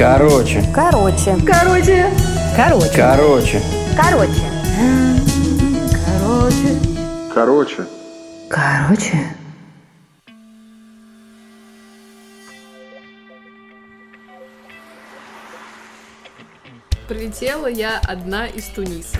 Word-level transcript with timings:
Короче. 0.00 0.64
Короче. 0.74 1.36
Короче. 1.46 2.10
Короче. 2.56 2.90
Короче. 2.96 3.62
Короче. 3.94 4.40
Короче. 6.14 7.26
Короче. 7.34 7.86
Короче. 8.48 9.36
Прилетела 17.06 17.66
я 17.66 18.00
одна 18.08 18.46
из 18.46 18.64
Туниса. 18.68 19.18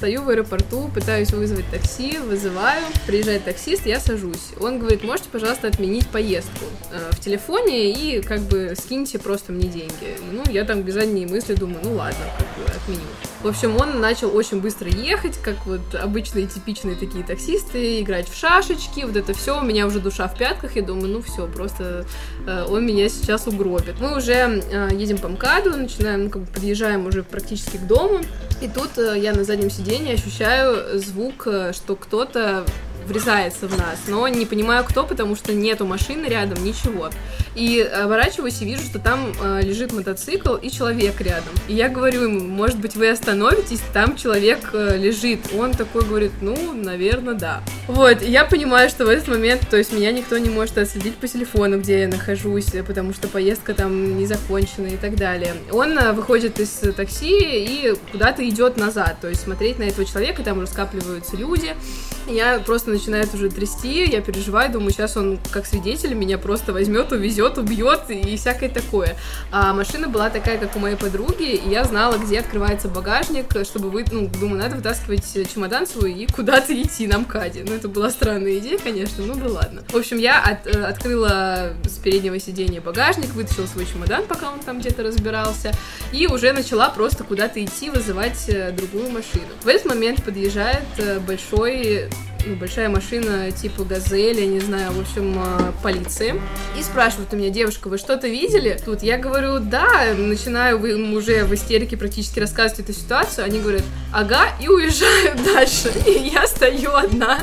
Стою 0.00 0.22
в 0.22 0.30
аэропорту, 0.30 0.90
пытаюсь 0.94 1.30
вызвать 1.30 1.70
такси, 1.70 2.16
вызываю, 2.16 2.86
приезжает 3.06 3.44
таксист, 3.44 3.84
я 3.84 4.00
сажусь. 4.00 4.52
Он 4.58 4.78
говорит, 4.78 5.04
можете, 5.04 5.28
пожалуйста, 5.30 5.68
отменить 5.68 6.08
поездку 6.08 6.64
э, 6.90 7.10
в 7.12 7.20
телефоне 7.20 7.92
и 7.92 8.22
как 8.22 8.40
бы 8.40 8.72
скиньте 8.78 9.18
просто 9.18 9.52
мне 9.52 9.68
деньги. 9.68 10.16
Ну, 10.32 10.42
я 10.50 10.64
там 10.64 10.80
без 10.80 10.94
задней 10.94 11.26
мысли 11.26 11.52
думаю, 11.52 11.80
ну 11.84 11.96
ладно, 11.96 12.24
как 12.38 12.46
бы 12.46 12.70
отменю. 12.72 13.02
В 13.42 13.46
общем, 13.46 13.76
он 13.76 14.00
начал 14.00 14.34
очень 14.34 14.62
быстро 14.62 14.88
ехать, 14.88 15.36
как 15.36 15.66
вот 15.66 15.94
обычные 15.94 16.46
типичные 16.46 16.96
такие 16.96 17.22
таксисты, 17.22 18.00
играть 18.00 18.28
в 18.28 18.34
шашечки, 18.34 19.04
вот 19.04 19.16
это 19.16 19.34
все, 19.34 19.60
у 19.60 19.62
меня 19.62 19.86
уже 19.86 20.00
душа 20.00 20.28
в 20.28 20.38
пятках, 20.38 20.76
я 20.76 20.82
думаю, 20.82 21.08
ну 21.08 21.20
все, 21.20 21.46
просто 21.46 22.06
э, 22.46 22.64
он 22.66 22.86
меня 22.86 23.10
сейчас 23.10 23.46
угробит. 23.46 24.00
Мы 24.00 24.16
уже 24.16 24.32
э, 24.32 24.88
едем 24.92 25.18
по 25.18 25.28
МКАДу, 25.28 25.76
начинаем, 25.76 26.24
ну, 26.24 26.30
как 26.30 26.42
бы 26.42 26.48
подъезжаем 26.52 27.06
уже 27.06 27.22
практически 27.22 27.76
к 27.76 27.86
дому, 27.86 28.20
и 28.60 28.68
тут 28.68 28.98
э, 28.98 29.18
я 29.18 29.32
на 29.32 29.44
заднем 29.44 29.70
сиденье 29.70 30.14
ощущаю 30.14 30.98
звук, 30.98 31.46
э, 31.46 31.72
что 31.72 31.96
кто-то 31.96 32.64
врезается 33.06 33.66
в 33.66 33.76
нас, 33.76 34.00
но 34.08 34.26
не 34.28 34.46
понимаю 34.46 34.84
кто, 34.84 35.04
потому 35.04 35.36
что 35.36 35.52
нету 35.52 35.86
машины 35.86 36.26
рядом, 36.26 36.62
ничего. 36.64 37.10
И 37.54 37.80
оборачиваюсь 37.80 38.62
и 38.62 38.64
вижу, 38.64 38.82
что 38.82 38.98
там 38.98 39.32
э, 39.42 39.60
лежит 39.62 39.92
мотоцикл 39.92 40.54
и 40.54 40.70
человек 40.70 41.20
рядом. 41.20 41.52
И 41.68 41.74
я 41.74 41.88
говорю 41.88 42.22
ему, 42.22 42.40
может 42.40 42.78
быть, 42.78 42.94
вы 42.94 43.08
остановитесь, 43.08 43.80
там 43.92 44.16
человек 44.16 44.70
э, 44.72 44.96
лежит. 44.96 45.40
Он 45.58 45.72
такой 45.72 46.02
говорит, 46.04 46.32
ну, 46.40 46.72
наверное, 46.72 47.34
да. 47.34 47.62
Вот, 47.88 48.22
и 48.22 48.30
я 48.30 48.44
понимаю, 48.44 48.88
что 48.88 49.04
в 49.04 49.08
этот 49.08 49.28
момент, 49.28 49.68
то 49.68 49.76
есть 49.76 49.92
меня 49.92 50.12
никто 50.12 50.38
не 50.38 50.48
может 50.48 50.78
отследить 50.78 51.16
по 51.16 51.26
телефону, 51.26 51.80
где 51.80 52.02
я 52.02 52.08
нахожусь, 52.08 52.72
потому 52.86 53.12
что 53.12 53.26
поездка 53.26 53.74
там 53.74 54.16
не 54.16 54.26
закончена 54.26 54.86
и 54.86 54.96
так 54.96 55.16
далее. 55.16 55.54
Он 55.72 55.98
э, 55.98 56.12
выходит 56.12 56.60
из 56.60 56.70
такси 56.94 57.38
и 57.40 57.94
куда-то 58.12 58.48
идет 58.48 58.76
назад, 58.76 59.16
то 59.20 59.28
есть 59.28 59.42
смотреть 59.42 59.78
на 59.78 59.84
этого 59.84 60.04
человека, 60.04 60.42
там 60.42 60.58
уже 60.58 60.68
скапливаются 60.68 61.36
люди. 61.36 61.74
Я 62.26 62.58
просто 62.60 62.90
начинает 62.90 63.32
уже 63.34 63.50
трясти, 63.50 64.04
я 64.04 64.20
переживаю, 64.20 64.70
думаю, 64.70 64.92
сейчас 64.92 65.16
он 65.16 65.38
как 65.50 65.66
свидетель 65.66 66.14
меня 66.14 66.38
просто 66.38 66.72
возьмет, 66.72 67.12
увезет, 67.12 67.58
убьет 67.58 68.02
и 68.08 68.36
всякое 68.36 68.68
такое. 68.68 69.16
А 69.50 69.72
машина 69.72 70.08
была 70.08 70.30
такая, 70.30 70.58
как 70.58 70.76
у 70.76 70.78
моей 70.78 70.96
подруги, 70.96 71.54
и 71.54 71.68
я 71.68 71.84
знала, 71.84 72.18
где 72.18 72.40
открывается 72.40 72.88
багажник, 72.88 73.46
чтобы 73.64 73.90
вы, 73.90 74.04
ну, 74.10 74.28
думаю, 74.40 74.60
надо 74.60 74.76
вытаскивать 74.76 75.24
чемодан 75.52 75.86
свой 75.86 76.12
и 76.12 76.26
куда-то 76.26 76.80
идти 76.80 77.06
на 77.06 77.18
МКАДе. 77.18 77.64
Ну, 77.66 77.74
это 77.74 77.88
была 77.88 78.10
странная 78.10 78.58
идея, 78.58 78.78
конечно, 78.78 79.24
ну 79.24 79.34
да 79.34 79.48
ладно. 79.48 79.82
В 79.88 79.96
общем, 79.96 80.18
я 80.18 80.40
от, 80.40 80.66
э, 80.66 80.84
открыла 80.84 81.72
с 81.84 81.98
переднего 81.98 82.38
сиденья 82.38 82.80
багажник, 82.80 83.32
вытащила 83.34 83.66
свой 83.66 83.86
чемодан, 83.86 84.24
пока 84.26 84.50
он 84.50 84.60
там 84.60 84.80
где-то 84.80 85.02
разбирался, 85.02 85.72
и 86.12 86.26
уже 86.26 86.52
начала 86.52 86.90
просто 86.90 87.24
куда-то 87.24 87.62
идти, 87.64 87.90
вызывать 87.90 88.48
э, 88.48 88.72
другую 88.72 89.10
машину. 89.10 89.48
В 89.62 89.68
этот 89.68 89.86
момент 89.86 90.22
подъезжает 90.22 90.84
э, 90.98 91.18
большой 91.20 92.09
ну, 92.46 92.54
большая 92.54 92.88
машина 92.88 93.50
типа 93.50 93.84
Газель, 93.84 94.40
я 94.40 94.46
не 94.46 94.60
знаю, 94.60 94.92
в 94.92 95.00
общем, 95.00 95.34
а, 95.38 95.72
полиции. 95.82 96.40
И 96.78 96.82
спрашивают 96.82 97.32
у 97.32 97.36
меня, 97.36 97.50
девушка, 97.50 97.88
вы 97.88 97.98
что-то 97.98 98.28
видели? 98.28 98.80
Тут 98.84 99.02
я 99.02 99.18
говорю, 99.18 99.58
да, 99.60 100.14
начинаю 100.16 100.80
уже 101.14 101.44
в 101.44 101.54
истерике 101.54 101.96
практически 101.96 102.40
рассказывать 102.40 102.80
эту 102.80 102.92
ситуацию. 102.92 103.44
Они 103.44 103.60
говорят, 103.60 103.82
ага, 104.12 104.48
и 104.60 104.68
уезжают 104.68 105.42
дальше. 105.54 105.92
И 106.06 106.30
я 106.32 106.46
стою 106.46 106.94
одна, 106.94 107.40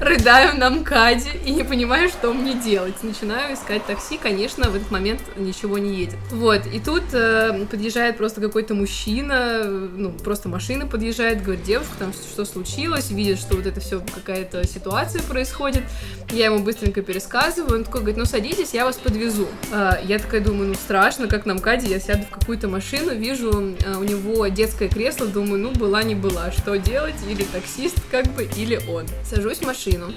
рыдаю 0.00 0.56
на 0.56 0.70
МКАДе 0.70 1.30
и 1.44 1.50
не 1.50 1.64
понимаю, 1.64 2.08
что 2.08 2.32
мне 2.32 2.54
делать. 2.54 3.02
Начинаю 3.02 3.54
искать 3.54 3.84
такси, 3.86 4.18
конечно, 4.18 4.70
в 4.70 4.76
этот 4.76 4.90
момент 4.90 5.20
ничего 5.36 5.78
не 5.78 5.94
едет. 5.96 6.16
Вот, 6.30 6.66
и 6.66 6.80
тут 6.80 7.02
э, 7.12 7.66
подъезжает 7.70 8.16
просто 8.16 8.40
какой-то 8.40 8.74
мужчина, 8.74 9.64
ну, 9.64 10.12
просто 10.12 10.48
машина 10.48 10.86
подъезжает, 10.86 11.42
говорит, 11.42 11.64
девушка, 11.64 11.92
там 11.98 12.12
что 12.12 12.44
случилось, 12.44 13.10
видит, 13.10 13.38
что 13.38 13.56
вот 13.56 13.66
это 13.66 13.80
все 13.80 14.00
какая-то 14.14 14.66
ситуация 14.66 15.22
происходит. 15.22 15.82
Я 16.30 16.46
ему 16.46 16.60
быстренько 16.60 17.02
пересказываю, 17.02 17.78
он 17.78 17.84
такой 17.84 18.00
говорит, 18.00 18.18
ну 18.18 18.24
садитесь, 18.24 18.74
я 18.74 18.84
вас 18.84 18.96
подвезу. 18.96 19.46
А, 19.72 19.98
я 20.02 20.18
такая 20.18 20.40
думаю, 20.40 20.68
ну 20.68 20.74
страшно, 20.74 21.28
как 21.28 21.46
на 21.46 21.54
МКАДе, 21.54 21.88
я 21.88 22.00
сяду 22.00 22.24
в 22.24 22.30
какую-то 22.30 22.68
машину, 22.68 23.14
вижу 23.14 23.74
а, 23.84 23.98
у 23.98 24.04
него 24.04 24.46
детское 24.48 24.88
кресло, 24.88 25.26
думаю, 25.26 25.60
ну 25.60 25.72
была 25.72 26.02
не 26.02 26.14
была, 26.14 26.50
что 26.52 26.76
делать, 26.76 27.14
или 27.28 27.44
таксист 27.44 27.98
как 28.10 28.26
бы, 28.34 28.48
или 28.56 28.80
он. 28.88 29.06
Сажусь 29.24 29.60
машину, 29.66 30.12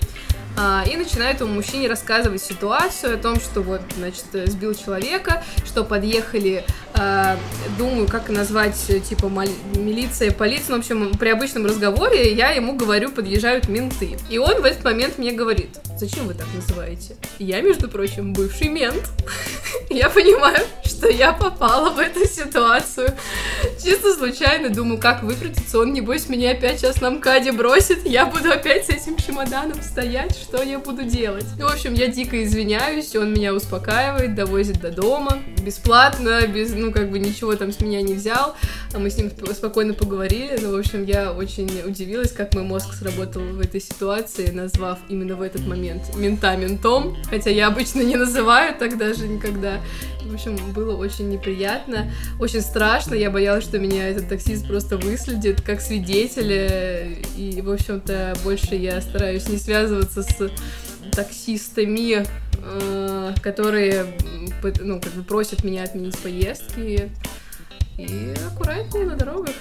а, 0.57 0.83
и 0.85 0.97
начинает 0.97 1.37
этому 1.37 1.53
мужчине 1.53 1.87
рассказывать 1.87 2.41
ситуацию 2.41 3.15
о 3.15 3.17
том, 3.17 3.39
что 3.39 3.61
вот, 3.61 3.81
значит, 3.97 4.25
сбил 4.51 4.73
человека, 4.73 5.43
что 5.65 5.83
подъехали, 5.83 6.65
а, 6.93 7.37
думаю, 7.77 8.07
как 8.07 8.29
назвать, 8.29 8.75
типа, 9.09 9.31
милиция, 9.75 10.31
полиция, 10.31 10.71
ну, 10.71 10.75
в 10.77 10.79
общем, 10.79 11.11
при 11.17 11.29
обычном 11.29 11.65
разговоре 11.65 12.33
я 12.33 12.49
ему 12.49 12.75
говорю, 12.75 13.09
подъезжают 13.09 13.69
менты. 13.69 14.17
И 14.29 14.37
он 14.37 14.61
в 14.61 14.65
этот 14.65 14.83
момент 14.83 15.17
мне 15.17 15.31
говорит, 15.31 15.77
зачем 15.99 16.27
вы 16.27 16.33
так 16.33 16.47
называете? 16.55 17.15
Я, 17.39 17.61
между 17.61 17.89
прочим, 17.89 18.33
бывший 18.33 18.69
мент. 18.69 19.09
Я 19.89 20.09
понимаю, 20.09 20.65
что 20.85 21.09
я 21.09 21.33
попала 21.33 21.89
в 21.89 21.97
эту 21.97 22.25
ситуацию. 22.25 23.13
Чисто 23.83 24.13
случайно 24.13 24.69
думаю, 24.69 24.99
как 24.99 25.23
выкрутиться, 25.23 25.79
он, 25.79 25.93
небось, 25.93 26.29
меня 26.29 26.51
опять 26.51 26.79
сейчас 26.79 27.01
на 27.01 27.09
МКАДе 27.09 27.53
бросит, 27.53 28.05
я 28.05 28.25
буду 28.25 28.51
опять 28.51 28.85
с 28.85 28.89
этим 28.89 29.17
чемоданом 29.17 29.81
стоять, 29.81 30.35
что 30.35 30.61
я 30.61 30.77
буду 30.77 31.03
делать? 31.03 31.45
И, 31.57 31.61
в 31.63 31.67
общем, 31.67 31.93
я 31.93 32.07
дико 32.07 32.43
извиняюсь, 32.43 33.15
он 33.15 33.33
меня 33.33 33.53
успокаивает, 33.53 34.35
довозит 34.35 34.81
до 34.81 34.91
дома, 34.91 35.39
бесплатно, 35.59 36.45
без, 36.47 36.73
ну, 36.73 36.91
как 36.91 37.09
бы 37.09 37.19
ничего 37.19 37.55
там 37.55 37.71
с 37.71 37.79
меня 37.79 38.01
не 38.01 38.13
взял, 38.13 38.55
а 38.93 38.99
мы 38.99 39.09
с 39.09 39.17
ним 39.17 39.31
спокойно 39.53 39.93
поговорили, 39.93 40.57
ну, 40.61 40.71
в 40.71 40.79
общем, 40.79 41.03
я 41.03 41.31
очень 41.31 41.69
удивилась, 41.85 42.31
как 42.31 42.53
мой 42.53 42.63
мозг 42.63 42.93
сработал 42.93 43.41
в 43.41 43.59
этой 43.59 43.81
ситуации, 43.81 44.51
назвав 44.51 44.99
именно 45.09 45.35
в 45.35 45.41
этот 45.41 45.65
момент 45.67 46.15
мента 46.15 46.55
ментом, 46.55 47.17
хотя 47.29 47.49
я 47.49 47.67
обычно 47.67 48.01
не 48.01 48.15
называю 48.15 48.75
так 48.77 48.97
даже 48.97 49.27
никогда. 49.27 49.81
В 50.23 50.33
общем, 50.33 50.57
было 50.73 50.95
очень 50.95 51.29
неприятно, 51.29 52.11
очень 52.39 52.61
страшно, 52.61 53.15
я 53.15 53.31
боялась, 53.31 53.63
что 53.63 53.79
меня 53.79 54.07
этот 54.07 54.29
таксист 54.29 54.67
просто 54.67 54.97
выследит 54.97 55.61
как 55.61 55.81
свидетеля, 55.81 57.07
и, 57.35 57.61
в 57.61 57.71
общем-то, 57.71 58.35
больше 58.43 58.75
я 58.75 59.01
стараюсь 59.01 59.47
не 59.47 59.57
связываться 59.57 60.23
с 60.23 60.51
таксистами, 61.11 62.25
э, 62.61 63.33
которые 63.41 64.05
ну, 64.79 64.99
как 64.99 65.13
бы 65.13 65.23
просят 65.23 65.63
меня 65.63 65.83
отменить 65.83 66.17
поездки. 66.19 67.11
И 67.97 68.33
аккуратнее 68.47 69.05
на 69.05 69.15
дорогах. 69.15 69.55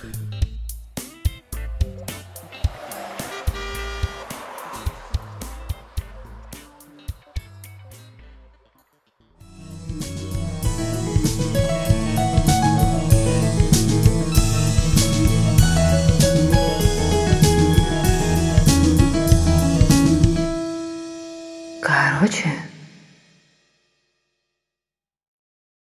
Короче, 21.81 22.49